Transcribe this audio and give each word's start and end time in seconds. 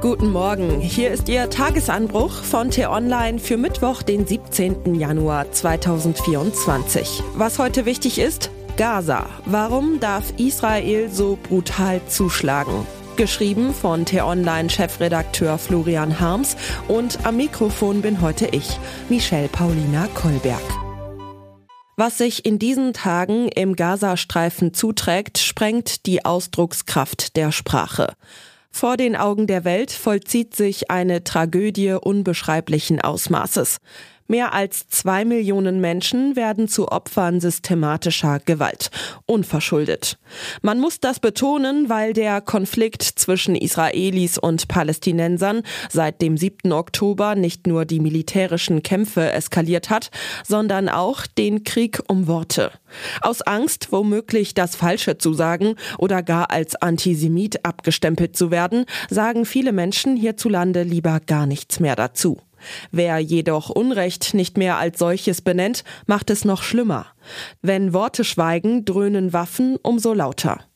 Guten 0.00 0.30
Morgen, 0.32 0.80
hier 0.80 1.10
ist 1.10 1.28
Ihr 1.28 1.50
Tagesanbruch 1.50 2.32
von 2.32 2.70
T-Online 2.70 3.38
für 3.38 3.58
Mittwoch, 3.58 4.00
den 4.00 4.26
17. 4.26 4.94
Januar 4.94 5.52
2024. 5.52 7.22
Was 7.34 7.58
heute 7.58 7.84
wichtig 7.84 8.18
ist, 8.18 8.50
Gaza. 8.78 9.28
Warum 9.44 10.00
darf 10.00 10.32
Israel 10.38 11.10
so 11.10 11.38
brutal 11.42 12.00
zuschlagen? 12.06 12.86
Geschrieben 13.16 13.74
von 13.74 14.06
T-Online-Chefredakteur 14.06 15.58
Florian 15.58 16.18
Harms 16.18 16.56
und 16.88 17.26
am 17.26 17.36
Mikrofon 17.36 18.00
bin 18.00 18.22
heute 18.22 18.46
ich, 18.46 18.78
Michelle 19.10 19.48
Paulina 19.48 20.08
Kolberg. 20.14 20.62
Was 21.98 22.16
sich 22.16 22.46
in 22.46 22.58
diesen 22.58 22.94
Tagen 22.94 23.48
im 23.48 23.76
Gazastreifen 23.76 24.72
zuträgt, 24.72 25.36
sprengt 25.36 26.06
die 26.06 26.24
Ausdruckskraft 26.24 27.36
der 27.36 27.52
Sprache. 27.52 28.14
Vor 28.70 28.96
den 28.96 29.16
Augen 29.16 29.46
der 29.46 29.64
Welt 29.64 29.90
vollzieht 29.90 30.54
sich 30.54 30.90
eine 30.90 31.24
Tragödie 31.24 31.92
unbeschreiblichen 31.92 33.00
Ausmaßes. 33.00 33.78
Mehr 34.30 34.54
als 34.54 34.86
zwei 34.86 35.24
Millionen 35.24 35.80
Menschen 35.80 36.36
werden 36.36 36.68
zu 36.68 36.86
Opfern 36.86 37.40
systematischer 37.40 38.38
Gewalt. 38.38 38.92
Unverschuldet. 39.26 40.18
Man 40.62 40.78
muss 40.78 41.00
das 41.00 41.18
betonen, 41.18 41.88
weil 41.88 42.12
der 42.12 42.40
Konflikt 42.40 43.02
zwischen 43.02 43.56
Israelis 43.56 44.38
und 44.38 44.68
Palästinensern 44.68 45.64
seit 45.88 46.22
dem 46.22 46.36
7. 46.36 46.70
Oktober 46.70 47.34
nicht 47.34 47.66
nur 47.66 47.84
die 47.84 47.98
militärischen 47.98 48.84
Kämpfe 48.84 49.32
eskaliert 49.32 49.90
hat, 49.90 50.12
sondern 50.46 50.88
auch 50.88 51.26
den 51.26 51.64
Krieg 51.64 52.00
um 52.06 52.28
Worte. 52.28 52.70
Aus 53.22 53.42
Angst, 53.42 53.88
womöglich 53.90 54.54
das 54.54 54.76
Falsche 54.76 55.18
zu 55.18 55.32
sagen 55.32 55.74
oder 55.98 56.22
gar 56.22 56.52
als 56.52 56.76
Antisemit 56.76 57.64
abgestempelt 57.64 58.36
zu 58.36 58.52
werden, 58.52 58.84
sagen 59.08 59.44
viele 59.44 59.72
Menschen 59.72 60.16
hierzulande 60.16 60.84
lieber 60.84 61.18
gar 61.18 61.46
nichts 61.46 61.80
mehr 61.80 61.96
dazu. 61.96 62.40
Wer 62.90 63.18
jedoch 63.18 63.70
Unrecht 63.70 64.34
nicht 64.34 64.56
mehr 64.56 64.78
als 64.78 64.98
solches 64.98 65.42
benennt, 65.42 65.84
macht 66.06 66.30
es 66.30 66.44
noch 66.44 66.62
schlimmer. 66.62 67.06
Wenn 67.62 67.92
Worte 67.92 68.24
schweigen, 68.24 68.84
dröhnen 68.84 69.32
Waffen 69.32 69.76
umso 69.82 70.12
lauter. 70.14 70.69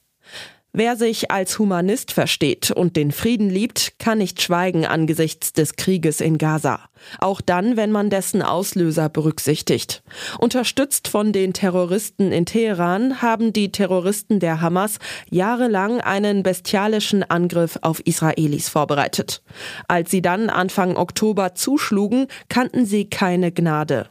Wer 0.77 0.97
sich 0.97 1.31
als 1.31 1.61
Humanist 1.61 2.11
versteht 2.11 2.73
und 2.73 2.97
den 2.97 3.13
Frieden 3.13 3.49
liebt, 3.49 3.93
kann 4.01 4.19
nicht 4.19 4.43
schweigen 4.43 4.85
angesichts 4.85 5.53
des 5.53 5.77
Krieges 5.77 6.21
in 6.21 6.37
Gaza. 6.37 6.81
Auch 7.21 7.41
dann, 7.41 7.77
wenn 7.77 7.93
man 7.93 8.11
dessen 8.11 8.43
Auslöser 8.43 9.09
berücksichtigt. 9.09 10.03
Unterstützt 10.41 11.07
von 11.07 11.33
den 11.33 11.53
Terroristen 11.53 12.33
in 12.33 12.45
Teheran 12.45 13.23
haben 13.23 13.53
die 13.53 13.71
Terroristen 13.71 14.41
der 14.41 14.61
Hamas 14.61 14.99
jahrelang 15.31 16.01
einen 16.01 16.43
bestialischen 16.43 17.23
Angriff 17.23 17.79
auf 17.83 18.01
Israelis 18.05 18.69
vorbereitet. 18.69 19.45
Als 19.87 20.11
sie 20.11 20.23
dann 20.23 20.51
Anfang 20.51 20.97
Oktober 20.97 21.55
zuschlugen, 21.55 22.27
kannten 22.49 22.85
sie 22.85 23.09
keine 23.09 23.53
Gnade. 23.53 24.09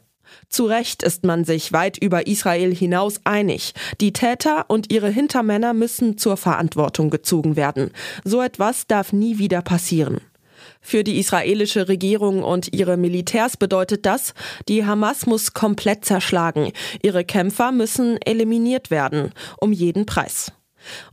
Zu 0.48 0.66
Recht 0.66 1.02
ist 1.02 1.24
man 1.24 1.44
sich 1.44 1.72
weit 1.72 1.98
über 1.98 2.26
Israel 2.26 2.74
hinaus 2.74 3.20
einig. 3.24 3.74
Die 4.00 4.12
Täter 4.12 4.66
und 4.68 4.92
ihre 4.92 5.10
Hintermänner 5.10 5.74
müssen 5.74 6.18
zur 6.18 6.36
Verantwortung 6.36 7.10
gezogen 7.10 7.56
werden. 7.56 7.90
So 8.24 8.40
etwas 8.40 8.86
darf 8.86 9.12
nie 9.12 9.38
wieder 9.38 9.62
passieren. 9.62 10.20
Für 10.80 11.02
die 11.02 11.18
israelische 11.18 11.88
Regierung 11.88 12.42
und 12.42 12.74
ihre 12.74 12.96
Militärs 12.96 13.56
bedeutet 13.56 14.06
das, 14.06 14.34
die 14.68 14.84
Hamas 14.84 15.26
muss 15.26 15.54
komplett 15.54 16.04
zerschlagen. 16.04 16.72
Ihre 17.02 17.24
Kämpfer 17.24 17.72
müssen 17.72 18.18
eliminiert 18.22 18.90
werden, 18.90 19.32
um 19.58 19.72
jeden 19.72 20.06
Preis. 20.06 20.52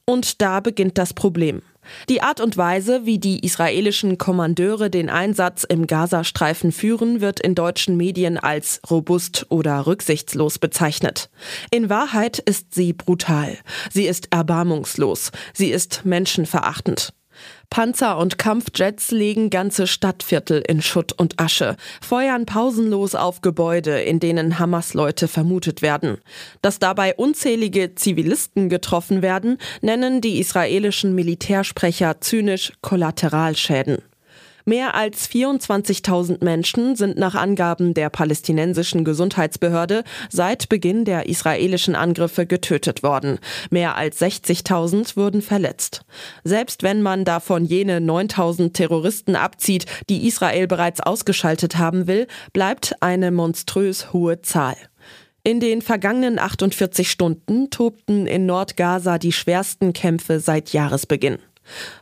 Und 0.05 0.41
da 0.41 0.59
beginnt 0.59 0.97
das 0.97 1.13
Problem. 1.13 1.61
Die 2.09 2.21
Art 2.21 2.39
und 2.39 2.57
Weise, 2.57 3.05
wie 3.05 3.19
die 3.19 3.45
israelischen 3.45 4.17
Kommandeure 4.17 4.89
den 4.89 5.09
Einsatz 5.09 5.63
im 5.63 5.87
Gazastreifen 5.87 6.71
führen, 6.71 7.21
wird 7.21 7.39
in 7.39 7.55
deutschen 7.55 7.97
Medien 7.97 8.37
als 8.37 8.81
robust 8.89 9.45
oder 9.49 9.87
rücksichtslos 9.87 10.59
bezeichnet. 10.59 11.29
In 11.71 11.89
Wahrheit 11.89 12.39
ist 12.39 12.73
sie 12.73 12.93
brutal. 12.93 13.57
Sie 13.91 14.05
ist 14.05 14.31
erbarmungslos. 14.31 15.31
Sie 15.53 15.71
ist 15.71 16.05
menschenverachtend. 16.05 17.13
Panzer 17.71 18.17
und 18.17 18.37
Kampfjets 18.37 19.11
legen 19.11 19.49
ganze 19.49 19.87
Stadtviertel 19.87 20.61
in 20.67 20.81
Schutt 20.81 21.13
und 21.13 21.39
Asche, 21.39 21.77
feuern 22.01 22.45
pausenlos 22.45 23.15
auf 23.15 23.39
Gebäude, 23.39 24.01
in 24.01 24.19
denen 24.19 24.59
Hamas-Leute 24.59 25.29
vermutet 25.29 25.81
werden. 25.81 26.17
Dass 26.61 26.79
dabei 26.79 27.15
unzählige 27.15 27.95
Zivilisten 27.95 28.67
getroffen 28.67 29.21
werden, 29.21 29.57
nennen 29.79 30.19
die 30.19 30.39
israelischen 30.39 31.15
Militärsprecher 31.15 32.19
zynisch 32.19 32.73
Kollateralschäden. 32.81 33.99
Mehr 34.65 34.95
als 34.95 35.29
24.000 35.29 36.43
Menschen 36.43 36.95
sind 36.95 37.17
nach 37.17 37.35
Angaben 37.35 37.93
der 37.93 38.09
palästinensischen 38.09 39.03
Gesundheitsbehörde 39.03 40.03
seit 40.29 40.69
Beginn 40.69 41.05
der 41.05 41.27
israelischen 41.27 41.95
Angriffe 41.95 42.45
getötet 42.45 43.03
worden. 43.03 43.39
Mehr 43.69 43.95
als 43.97 44.21
60.000 44.21 45.17
wurden 45.17 45.41
verletzt. 45.41 46.03
Selbst 46.43 46.83
wenn 46.83 47.01
man 47.01 47.25
davon 47.25 47.65
jene 47.65 47.99
9.000 47.99 48.73
Terroristen 48.73 49.35
abzieht, 49.35 49.85
die 50.09 50.27
Israel 50.27 50.67
bereits 50.67 51.01
ausgeschaltet 51.01 51.77
haben 51.77 52.07
will, 52.07 52.27
bleibt 52.53 52.95
eine 53.01 53.31
monströs 53.31 54.13
hohe 54.13 54.41
Zahl. 54.41 54.75
In 55.43 55.59
den 55.59 55.81
vergangenen 55.81 56.37
48 56.37 57.09
Stunden 57.09 57.71
tobten 57.71 58.27
in 58.27 58.45
Nordgaza 58.45 59.17
die 59.17 59.31
schwersten 59.31 59.91
Kämpfe 59.91 60.39
seit 60.39 60.71
Jahresbeginn. 60.71 61.39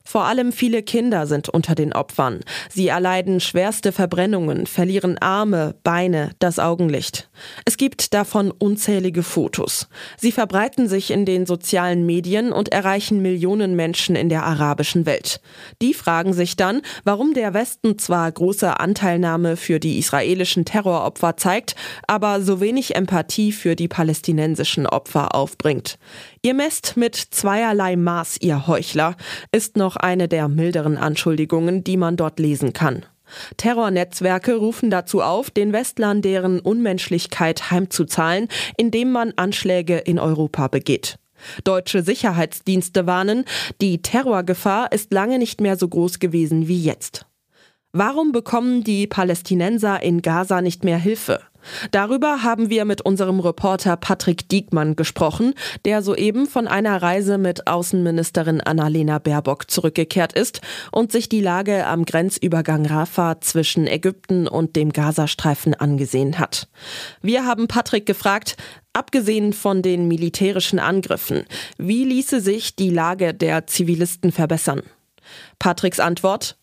Vor 0.04 0.24
allem 0.24 0.52
viele 0.52 0.82
Kinder 0.82 1.28
sind 1.28 1.50
unter 1.50 1.76
den 1.76 1.94
Opfern. 1.94 2.40
Sie 2.70 2.88
erleiden 2.88 3.40
schwerste 3.40 3.92
Verbrennungen, 3.92 4.66
verlieren 4.66 5.18
Arme, 5.20 5.76
Beine, 5.84 6.32
das 6.40 6.60
Augenlicht. 6.60 7.30
Es 7.66 7.78
gibt 7.78 8.14
davon 8.14 8.52
unzählige 8.52 9.24
Fotos. 9.24 9.88
Sie 10.18 10.32
verbreiten 10.32 10.88
sich 10.88 11.12
in 11.12 11.26
den 11.26 11.46
sozialen 11.46 12.06
Medien 12.06 12.52
und 12.52 12.72
erreichen 12.72 13.22
Millionen 13.22 13.76
Menschen 13.76 14.16
in 14.16 14.30
der 14.30 14.44
arabischen 14.44 15.06
Welt. 15.06 15.42
Die 15.82 15.94
fragen 15.94 16.34
sich 16.34 16.56
dann, 16.56 16.82
warum 17.04 17.34
der 17.34 17.54
Westen 17.54 18.00
zwar 18.00 18.32
große 18.32 18.80
Anteilnahme 18.80 19.58
für 19.58 19.80
die 19.80 20.00
israelischen 20.00 20.66
Terroropfer 20.66 21.38
zeigt, 21.38 21.76
aber 22.08 22.42
so 22.42 22.60
wenig 22.62 22.96
Empathie 22.96 23.52
für 23.52 23.76
die 23.76 23.88
palästinensischen 23.88 24.88
Opfer 24.88 25.36
aufbringt. 25.36 25.98
Ihr 26.42 26.54
messt 26.54 26.96
mit 26.96 27.16
zweierlei 27.16 27.98
Maß, 27.98 28.38
ihr 28.40 28.66
Heuchler, 28.66 29.16
ist 29.52 29.76
noch 29.76 29.98
eine 29.98 30.30
der 30.30 30.48
milderen 30.48 30.98
Anschuldigungen, 30.98 31.84
die 31.84 31.98
man 31.98 32.16
dort 32.16 32.40
lesen 32.40 32.72
kann. 32.72 33.06
Terrornetzwerke 33.58 34.56
rufen 34.56 34.90
dazu 34.90 35.22
auf, 35.22 35.52
den 35.52 35.74
Westlern 35.74 36.22
deren 36.22 36.62
Unmenschlichkeit 36.62 37.72
heimzuzahlen, 37.72 38.48
indem 38.78 39.12
man 39.12 39.34
Anschläge 39.36 39.98
in 39.98 40.18
Europa 40.18 40.70
begeht. 40.70 41.20
Deutsche 41.66 42.04
Sicherheitsdienste 42.04 43.06
warnen, 43.06 43.44
die 43.82 44.02
Terrorgefahr 44.02 44.92
ist 44.94 45.12
lange 45.14 45.40
nicht 45.40 45.60
mehr 45.60 45.76
so 45.76 45.90
groß 45.90 46.20
gewesen 46.20 46.68
wie 46.70 46.82
jetzt. 46.82 47.26
Warum 47.92 48.32
bekommen 48.32 48.84
die 48.84 49.08
Palästinenser 49.08 50.02
in 50.04 50.22
Gaza 50.22 50.62
nicht 50.62 50.84
mehr 50.84 50.98
Hilfe? 50.98 51.42
Darüber 51.92 52.44
haben 52.44 52.70
wir 52.70 52.86
mit 52.86 53.02
unserem 53.02 53.40
Reporter 53.40 53.98
Patrick 53.98 54.50
Diekmann 54.50 54.96
gesprochen, 54.96 55.54
der 55.86 56.02
soeben 56.02 56.48
von 56.48 56.68
einer 56.68 57.02
Reise 57.02 57.38
mit 57.38 57.68
Außenministerin 57.68 58.62
Annalena 58.62 59.20
Baerbock 59.20 59.70
zurückgekehrt 59.70 60.34
ist 60.34 60.62
und 60.92 61.12
sich 61.12 61.30
die 61.30 61.42
Lage 61.42 61.86
am 61.86 62.06
Grenzübergang 62.06 62.86
Rafah 62.86 63.42
zwischen 63.42 63.88
Ägypten 63.88 64.48
und 64.48 64.76
dem 64.76 64.92
Gazastreifen 64.92 65.74
angesehen 65.74 66.40
hat. 66.40 66.68
Wir 67.22 67.46
haben 67.46 67.68
Patrick 67.68 68.06
gefragt, 68.06 68.58
Abgesehen 68.92 69.54
von 69.54 69.84
den 69.84 70.08
militärischen 70.08 70.80
Angriffen, 70.80 71.46
wie 71.78 72.04
ließe 72.04 72.42
sich 72.42 72.76
die 72.76 72.90
Lage 72.90 73.36
der 73.36 73.68
Zivilisten 73.68 74.32
verbessern? 74.32 74.82
Patricks 75.60 76.00
Antwort 76.00 76.58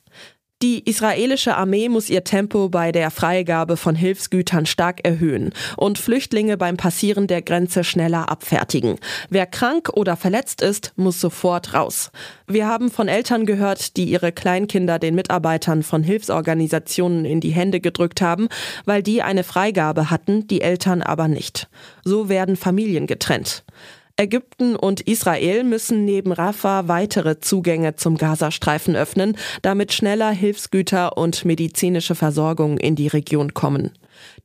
die 0.62 0.88
israelische 0.88 1.54
Armee 1.54 1.90
muss 1.90 2.08
ihr 2.08 2.24
Tempo 2.24 2.70
bei 2.70 2.90
der 2.90 3.10
Freigabe 3.10 3.76
von 3.76 3.94
Hilfsgütern 3.94 4.64
stark 4.64 5.06
erhöhen 5.06 5.50
und 5.76 5.98
Flüchtlinge 5.98 6.56
beim 6.56 6.78
Passieren 6.78 7.26
der 7.26 7.42
Grenze 7.42 7.84
schneller 7.84 8.30
abfertigen. 8.30 8.96
Wer 9.28 9.44
krank 9.44 9.90
oder 9.92 10.16
verletzt 10.16 10.62
ist, 10.62 10.94
muss 10.96 11.20
sofort 11.20 11.74
raus. 11.74 12.10
Wir 12.46 12.66
haben 12.66 12.90
von 12.90 13.06
Eltern 13.06 13.44
gehört, 13.44 13.98
die 13.98 14.04
ihre 14.04 14.32
Kleinkinder 14.32 14.98
den 14.98 15.14
Mitarbeitern 15.14 15.82
von 15.82 16.02
Hilfsorganisationen 16.02 17.26
in 17.26 17.40
die 17.40 17.50
Hände 17.50 17.80
gedrückt 17.80 18.22
haben, 18.22 18.48
weil 18.86 19.02
die 19.02 19.20
eine 19.20 19.44
Freigabe 19.44 20.08
hatten, 20.08 20.46
die 20.48 20.62
Eltern 20.62 21.02
aber 21.02 21.28
nicht. 21.28 21.68
So 22.02 22.30
werden 22.30 22.56
Familien 22.56 23.06
getrennt. 23.06 23.62
Ägypten 24.18 24.76
und 24.76 25.02
Israel 25.02 25.62
müssen 25.62 26.06
neben 26.06 26.32
Rafah 26.32 26.88
weitere 26.88 27.38
Zugänge 27.38 27.96
zum 27.96 28.16
Gazastreifen 28.16 28.96
öffnen, 28.96 29.36
damit 29.60 29.92
schneller 29.92 30.30
Hilfsgüter 30.30 31.18
und 31.18 31.44
medizinische 31.44 32.14
Versorgung 32.14 32.78
in 32.78 32.96
die 32.96 33.08
Region 33.08 33.52
kommen. 33.52 33.92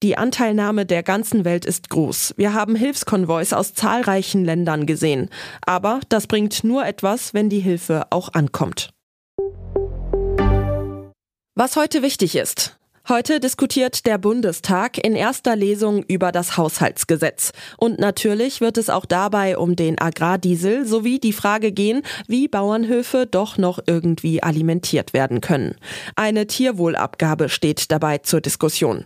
Die 0.03 0.17
Anteilnahme 0.17 0.85
der 0.85 1.03
ganzen 1.03 1.45
Welt 1.45 1.65
ist 1.65 1.89
groß. 1.89 2.33
Wir 2.35 2.53
haben 2.53 2.75
Hilfskonvois 2.75 3.53
aus 3.53 3.73
zahlreichen 3.73 4.43
Ländern 4.43 4.85
gesehen. 4.85 5.29
Aber 5.65 6.01
das 6.09 6.27
bringt 6.27 6.65
nur 6.65 6.85
etwas, 6.85 7.33
wenn 7.33 7.47
die 7.47 7.59
Hilfe 7.59 8.07
auch 8.09 8.33
ankommt. 8.33 8.89
Was 11.55 11.77
heute 11.77 12.01
wichtig 12.01 12.35
ist. 12.35 12.80
Heute 13.11 13.41
diskutiert 13.41 14.05
der 14.05 14.17
Bundestag 14.17 14.97
in 14.97 15.17
erster 15.17 15.57
Lesung 15.57 16.01
über 16.03 16.31
das 16.31 16.55
Haushaltsgesetz. 16.55 17.51
Und 17.75 17.99
natürlich 17.99 18.61
wird 18.61 18.77
es 18.77 18.89
auch 18.89 19.05
dabei 19.05 19.57
um 19.57 19.75
den 19.75 19.99
Agrardiesel 19.99 20.85
sowie 20.85 21.19
die 21.19 21.33
Frage 21.33 21.73
gehen, 21.73 22.03
wie 22.27 22.47
Bauernhöfe 22.47 23.27
doch 23.27 23.57
noch 23.57 23.79
irgendwie 23.85 24.41
alimentiert 24.41 25.11
werden 25.11 25.41
können. 25.41 25.75
Eine 26.15 26.47
Tierwohlabgabe 26.47 27.49
steht 27.49 27.91
dabei 27.91 28.19
zur 28.19 28.39
Diskussion. 28.39 29.03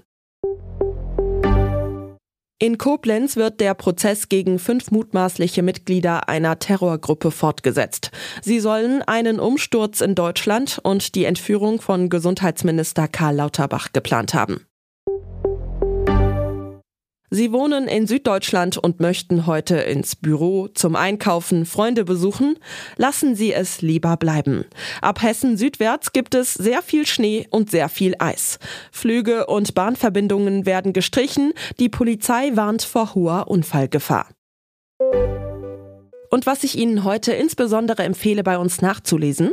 In 2.66 2.80
Koblenz 2.80 3.36
wird 3.36 3.60
der 3.60 3.76
Prozess 3.76 4.28
gegen 4.28 4.58
fünf 4.58 4.90
mutmaßliche 4.90 5.62
Mitglieder 5.62 6.28
einer 6.28 6.58
Terrorgruppe 6.58 7.30
fortgesetzt. 7.30 8.10
Sie 8.42 8.60
sollen 8.60 9.04
einen 9.04 9.40
Umsturz 9.40 10.02
in 10.02 10.16
Deutschland 10.16 10.80
und 10.82 11.14
die 11.14 11.26
Entführung 11.26 11.80
von 11.80 12.10
Gesundheitsminister 12.10 13.08
Karl 13.08 13.36
Lauterbach 13.36 13.94
geplant 13.94 14.34
haben. 14.34 14.66
Sie 17.30 17.52
wohnen 17.52 17.88
in 17.88 18.08
Süddeutschland 18.08 18.78
und 18.78 19.00
möchten 19.00 19.46
heute 19.46 19.78
ins 19.78 20.16
Büro 20.16 20.68
zum 20.68 20.96
Einkaufen 20.96 21.66
Freunde 21.66 22.06
besuchen? 22.06 22.58
Lassen 22.98 23.36
Sie 23.36 23.52
es 23.52 23.82
lieber 23.82 24.16
bleiben. 24.18 24.66
Ab 25.02 25.22
Hessen 25.22 25.58
südwärts 25.58 26.14
gibt 26.14 26.36
es 26.36 26.54
sehr 26.54 26.82
viel 26.82 27.06
Schnee 27.06 27.48
und 27.50 27.72
sehr 27.72 27.90
viel 27.90 28.16
Eis. 28.20 28.60
Flüge 28.92 29.48
und 29.48 29.74
Bahnverbindungen 29.74 30.66
werden 30.66 30.94
gestrichen. 30.94 31.54
Die 31.80 31.90
Polizei 31.90 32.52
warnt 32.56 32.84
vor 32.84 33.16
hoher 33.16 33.48
Unfallgefahr. 33.48 34.30
Und 36.30 36.46
was 36.46 36.64
ich 36.64 36.78
Ihnen 36.78 37.04
heute 37.04 37.34
insbesondere 37.34 38.04
empfehle, 38.04 38.44
bei 38.44 38.58
uns 38.58 38.82
nachzulesen. 38.82 39.52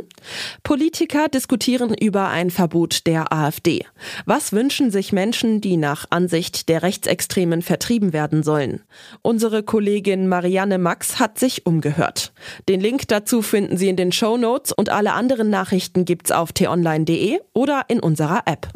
Politiker 0.63 1.27
diskutieren 1.27 1.93
über 1.93 2.29
ein 2.29 2.49
Verbot 2.49 3.05
der 3.07 3.31
AfD. 3.31 3.85
Was 4.25 4.51
wünschen 4.53 4.91
sich 4.91 5.11
Menschen, 5.11 5.61
die 5.61 5.77
nach 5.77 6.05
Ansicht 6.09 6.69
der 6.69 6.83
Rechtsextremen 6.83 7.61
vertrieben 7.61 8.13
werden 8.13 8.43
sollen? 8.43 8.81
Unsere 9.21 9.63
Kollegin 9.63 10.27
Marianne 10.27 10.77
Max 10.77 11.19
hat 11.19 11.39
sich 11.39 11.65
umgehört. 11.65 12.33
Den 12.69 12.81
Link 12.81 13.07
dazu 13.07 13.41
finden 13.41 13.77
Sie 13.77 13.89
in 13.89 13.97
den 13.97 14.11
Show 14.11 14.37
Notes 14.37 14.71
und 14.71 14.89
alle 14.89 15.13
anderen 15.13 15.49
Nachrichten 15.49 16.05
gibt's 16.05 16.31
auf 16.31 16.51
t-online.de 16.51 17.39
oder 17.53 17.83
in 17.87 17.99
unserer 17.99 18.43
App. 18.45 18.67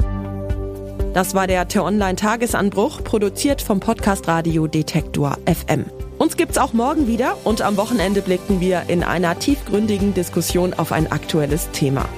Das 1.14 1.34
war 1.34 1.46
der 1.46 1.66
T-Online 1.66 2.16
Tagesanbruch, 2.16 3.02
produziert 3.02 3.62
vom 3.62 3.80
Podcast 3.80 4.28
Radio 4.28 4.66
Detektor 4.66 5.36
FM. 5.46 5.86
Uns 6.18 6.36
gibt's 6.36 6.58
auch 6.58 6.72
morgen 6.72 7.06
wieder 7.06 7.36
und 7.44 7.62
am 7.62 7.76
Wochenende 7.76 8.22
blicken 8.22 8.60
wir 8.60 8.84
in 8.88 9.04
einer 9.04 9.38
tiefgründigen 9.38 10.14
Diskussion 10.14 10.74
auf 10.74 10.90
ein 10.90 11.10
aktuelles 11.12 11.70
Thema. 11.70 12.08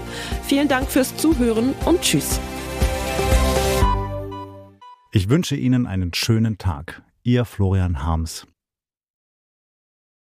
Vielen 0.43 0.69
Dank 0.69 0.91
fürs 0.91 1.17
Zuhören 1.17 1.75
und 1.85 2.01
Tschüss. 2.01 2.41
Ich 5.13 5.29
wünsche 5.29 5.55
Ihnen 5.57 5.87
einen 5.87 6.15
schönen 6.15 6.57
Tag. 6.57 7.03
Ihr 7.23 7.45
Florian 7.45 8.03
Harms. 8.03 8.47